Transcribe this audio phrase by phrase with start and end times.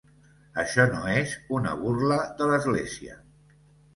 [0.61, 3.21] Això no és una burla de l'església.